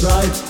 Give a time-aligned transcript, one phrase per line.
[0.00, 0.49] changing.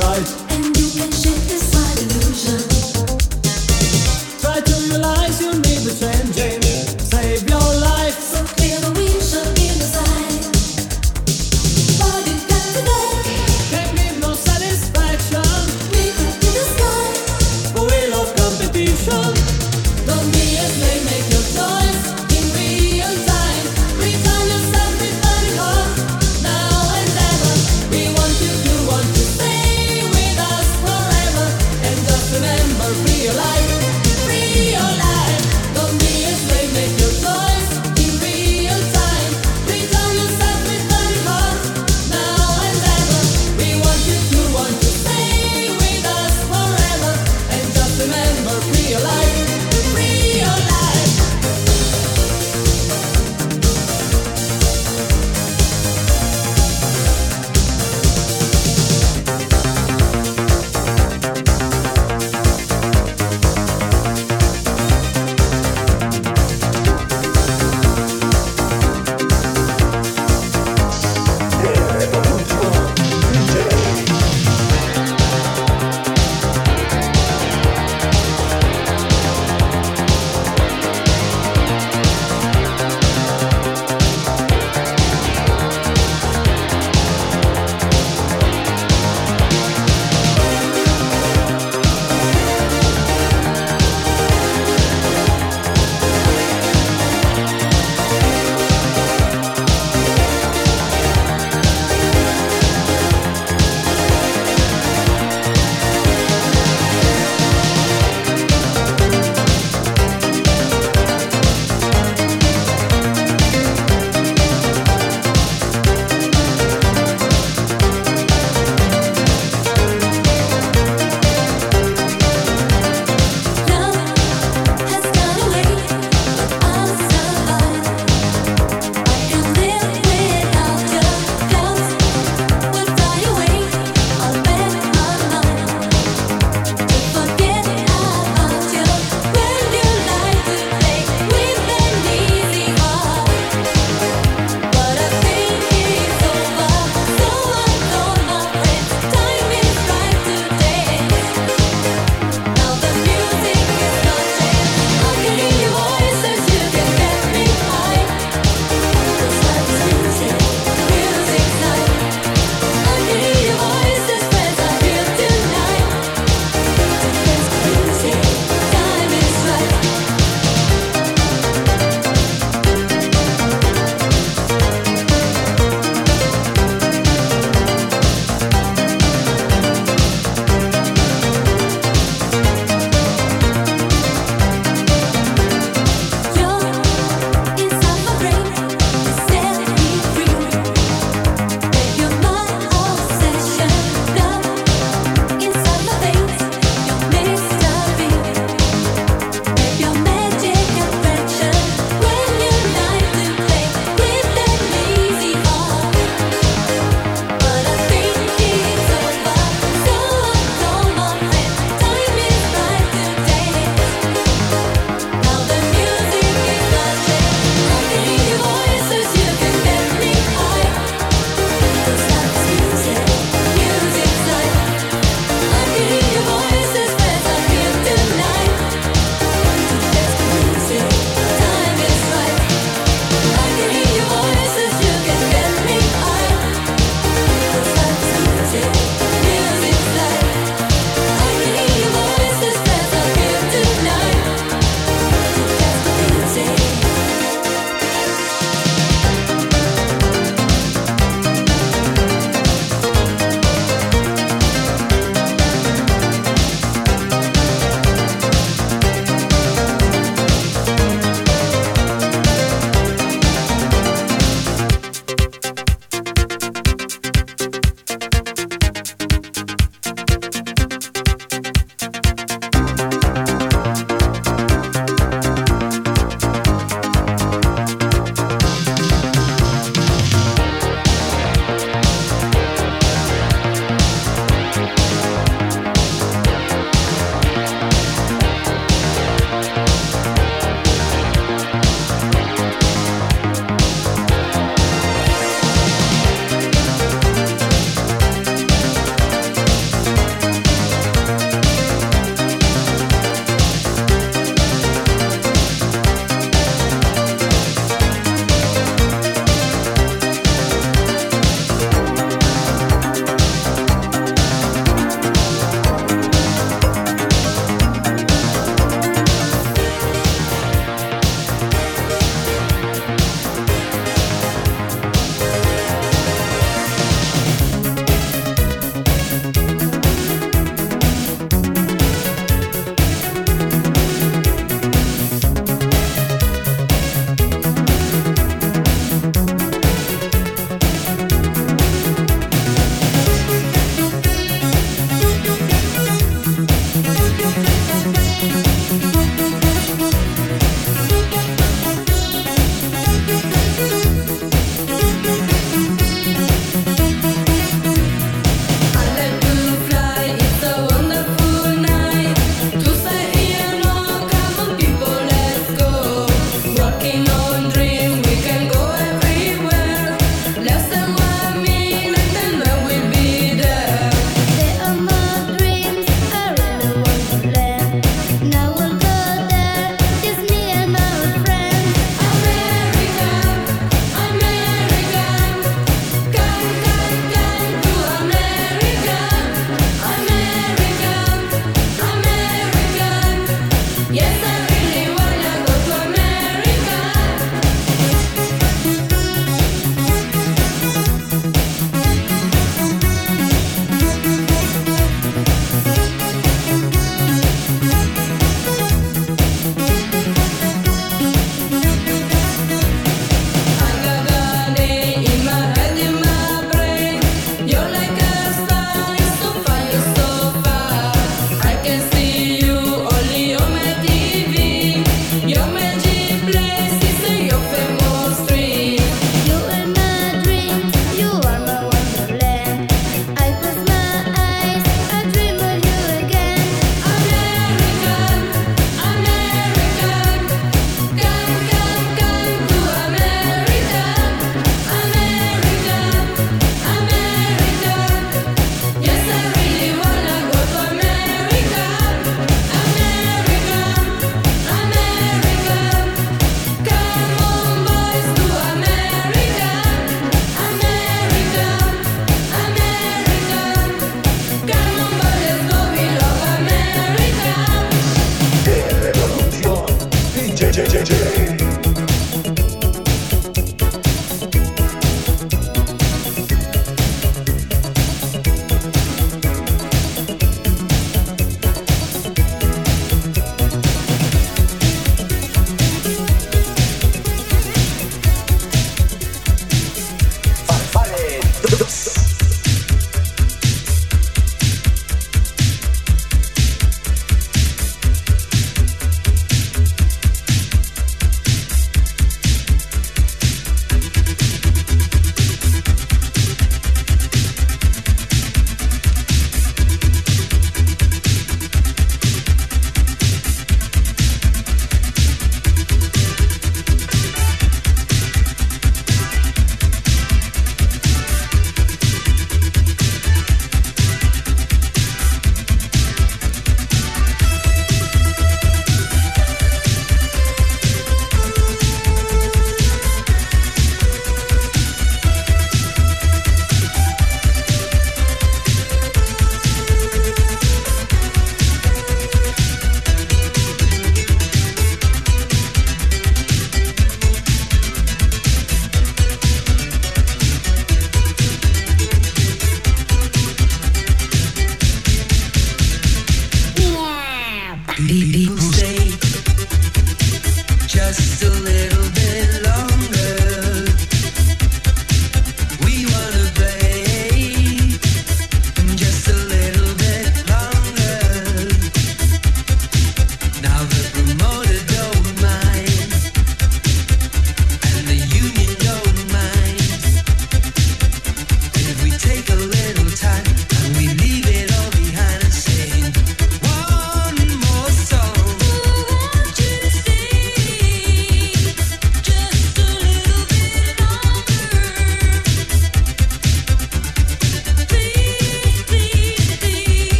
[0.00, 0.49] Right.